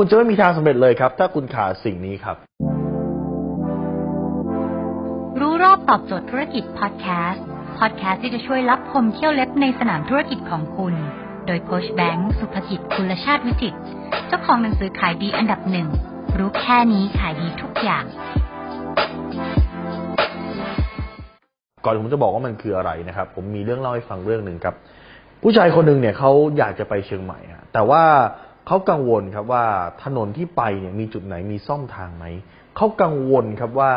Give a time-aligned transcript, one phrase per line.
[0.00, 2.36] คุณจะไม่มีทางสำเร็จเลยครับ ถ้าคุณขาดสิ่งนี้ครับ
[5.40, 7.44] รู้รอบตอบโจทย์ธุรกิจพอดแคสต์
[7.78, 10.94] พอดแคสต์ที่จะช่วยรับพมเที่ยวเล็บในสนามธุรกิจของคุณ
[11.46, 13.78] โดยโคชแบงค์สุภกิจคุณชาติวิจิตร
[14.28, 15.88] เจ้าของหนังสือขายดีอันดับหนึ่ง
[16.38, 18.04] รู้แค่นี้ขายดีทุกอย่าง
[21.84, 24.74] ก่อนผมจะบอกว่ามันคืออะไรนะครับ ผมมีเรื่องเล่าให้ฟังเรื่องหนึ่งครับ
[25.42, 28.02] ผู้ชายคนหนึ่งเนี่ยเขาอยากจะไปเชียงใหม่อะแต่ว่า
[28.68, 29.64] เขากังวลครับว่า
[30.04, 32.24] ถนนที่ไปเนี่ยมีจุดไหนมีซ่อมทางไหม
[32.76, 33.92] เขากังวลครับว่า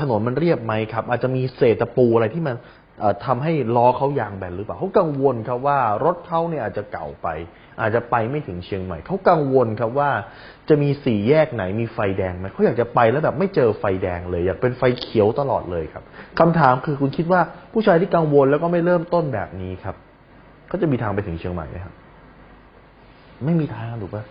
[0.00, 2.56] ถนนมันเรียบไหมครับ อาจจะมีเศษตะปูอะไรที่มัน
[3.00, 7.28] เอ่อทำให้ล้อเขายางแบนหรือเปล่าเขากังวลครับว่ารถเขาเนี่ยอาจจะเก่าไป
[7.80, 10.10] อาจจะไปไม่ถึงเชียงใหม่เขากังวลครับว่า
[10.68, 16.04] จะมีสี่แยกไหนมีไฟแดงไหมเขาอยากจะไปแล้วแบบไม่เจอไฟแดงเลย อยากเป็นไฟเขียวตลอดเลยครับ
[16.38, 17.40] คำถามคือคุณคิดว่า
[17.72, 19.96] ผู้ชายที่กังวลแล้วก็ไม่เริ่มต้นแบบนี้ครับ
[20.68, 21.94] เขาจะมีทางไปถึงเชียงใหม่ไหมครับ
[23.44, 24.24] ไม่มีทางถูกปะ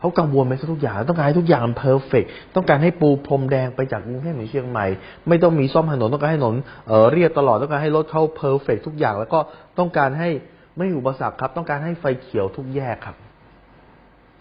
[0.00, 4.86] เขากังวลไปทุกอย่าง ต้องการให้ทุกอย่างมัน perfect ต้องการให้ปูพรมแดงไปจากกรุงเทพถึงเชียงใหม่
[5.28, 6.56] ไม่ต้องมีซ่อมถนนต้องการให้ถนน
[6.88, 9.38] เออเรียบตลอดต้องการให้รถเขา perfect ทุกอย่าง แล้วก็
[9.78, 10.28] ต้องการให้
[10.76, 13.16] ไม่อุปสรรคครับ ต้องการให้ไฟเขียวทุกแยกครับ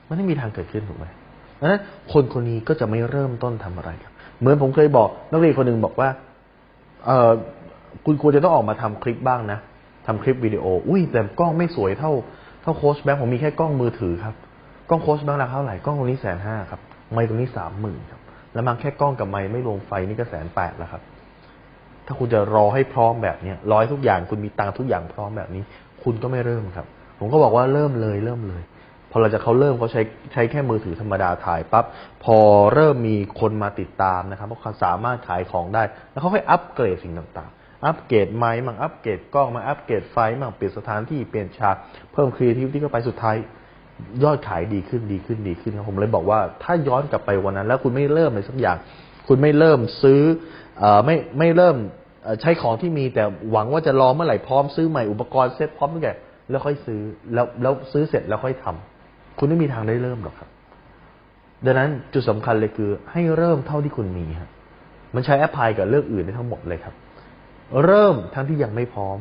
[0.07, 1.05] มันไม่มีทางเกิดขึ้นถูกไหม
[1.55, 1.81] เพราะฉะนั้น
[2.13, 6.09] คนคนนี้ก็จะไม่เริ่มต้นทำอะไรครับ เหมือนผมเคยบอก นักเรียนคนหนึ่งบอกว่า
[7.05, 7.31] เออ
[8.05, 9.59] คุณควรจะต้องออกมาทำคลิปบ้างนะ
[10.07, 12.11] ทำคลิปวิดีโอ อุ้ยแต่กล้องไม่สวยเท่า
[12.61, 14.35] เท่าโค้ชแบงค์ผมมีแค่กล้องมือถือครับ
[14.89, 16.81] กล้องโค้ชแบงค์ราคาเท่าไหร่ กล้องตรงนี้แสนห้าครับ
[17.13, 18.21] ไมค์ตรงนี้สามหมื่นครับ
[18.53, 21.01] แล้วมาแค่กล้องกับไมค์ไม่รวมไฟนี่ก็แสนแปดแล้วครับ
[22.05, 25.63] ถ้าคุณจะรอให้พร้อมแบบเนี้ยรอให้ทุกอย่างคุณมีตังทุกอย่างพร้อมแบบนี้
[26.03, 26.85] คุณก็ไม่เริ่มครับ
[27.19, 28.63] ผมก็บอกว่าเริ่มเลยเริ่มเลย
[29.11, 30.01] พอเราจะเขาเริ่มเขาใช้
[30.33, 31.85] ใช้แค่มือถือธรรมดาถ่ายปั๊บ
[32.23, 32.38] พอ
[32.73, 37.51] เริ่มมีคนมาติดตามนะครับเพราะเขาสามารถขายของได้ แล้วเขาค่อยอัปเกรดสิ่งต่าง
[37.85, 41.75] อัปเกรดไมค์มั่งอัปเกรดกล้องมาอัปเกรดไฟมั่งเปลี่ยนสถานที่เปลี่ยนฉาก
[42.13, 43.35] เพิ่ม creativity เข้าไปสุดท้าย
[44.23, 48.77] ยอดขายดีขึ้นดีขึ้นดีขึ้นครับผมเลยบอกว่าถ้าย้อนกลับไปวันนั้น แล้วคุณไม่เริ่มอะไรสักอย่าง
[49.27, 50.22] คุณไม่เริ่มซื้อ
[50.81, 51.75] อไม่ไม่เริ่ม
[52.41, 56.17] ใช้ของที่มีแต่หวังว่าจะรอเมื่อไหร่พร้อมซื้อใหม่อุปกรณ์เซ็ตพร้อมทุกอย่าง
[56.50, 57.01] แล้วค่อยซื้อ
[57.34, 60.50] แล้วแล้วซื้อเสร็จแล้วค่อยทำคุณไม่มีทางได้เริ่มหรอกครับ
[61.66, 64.50] ดังนั้นจุดสำคัญเลยคือให้เริ่มเท่าที่คุณมีครับ
[65.16, 66.96] มันใช้แอปพลายกับเรื่องอื่นได้ทั้งหมดเลยครับ
[67.85, 69.18] เริ่มทั้งที่ยังไม่พร้อม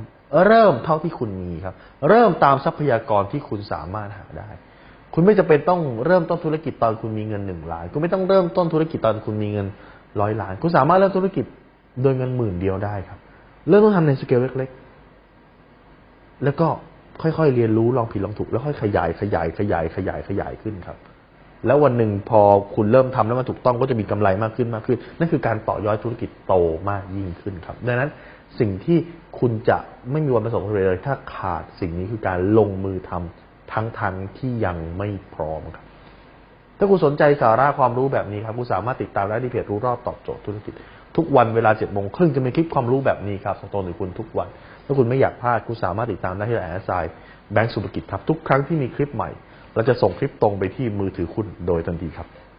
[0.46, 1.74] เริ่มเท่าที่คุณมีครับ
[2.08, 4.48] เริ่มตามทรัพยากรที่คุณสามารถหาได้
[5.14, 9.66] คุณไม่จะเป็นต้องเริ่มต้นธุรกิจตอนคุณมีเงินหนึ่งล้าน คุณไม่ต้องเริ่มต้นธุรกิจตอนคุณมีเงิน
[10.20, 11.44] ร้อยล้าน คุณสามารถเริ่มธุรกิจ
[12.02, 13.18] โดยเงินหมื่นเดียวได้ครับ
[13.68, 14.70] เริ่มต้นทำในสเกลเล็ก
[15.56, 16.68] ๆ แล้วก็
[17.22, 20.98] ค่อยๆเรียนรู้ลองผิดลองถูก แล้วค่อยขยายขยายขยายขยายขยายขึ้นครับ
[21.66, 22.40] แล้ววันหนึ่งพอ
[22.74, 26.54] คุณเริ่มทำแล้วมันถูกต้องก็จะมีกำไรมากขึ้นมากขึ้น นั่นคือการต่อยอดธุรกิจโต
[26.90, 28.10] มากยิ่งขึ้นครับ ดังนั้น
[28.58, 28.98] สิ่งที่
[29.40, 29.78] คุณจะ
[30.10, 35.84] ไม่มีวันประสบความสำเร็จเลยถ้าขาดสิ่งนี้คือการลงมือทำทั้งทันที่ยังไม่พร้อมครับ
[36.78, 40.74] ถ้าคุณสนใจสาระความรู้แบบนี้ครับคุณสามารถติดตามได้ที่เพจรู้รอบตอบโจทย์ธุรกิจ
[41.16, 44.48] ทุกวันเวลาเจ็ดโมงครึ่งจะมีคลิปความรู้แบบนี้ครับส่งตรงถึงคุณทุกวัน
[44.84, 46.90] ถ้าคุณไม่อยากพลาดคุณสามารถติดตามได้ที่ไลน์แอสไซ
[47.52, 49.30] แบงก์สุภกิจครับทุกครั้งที่มีคลิปใหม่
[49.74, 52.28] เราจะส่งคลิปตรงไปที่มือถือคุณโดยทันทีครับ